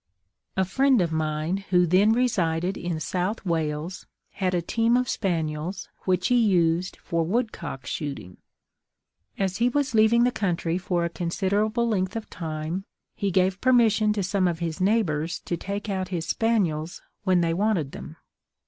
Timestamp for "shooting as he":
7.85-9.69